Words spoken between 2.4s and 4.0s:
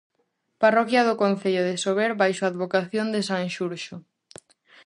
a advocación de san Xurxo.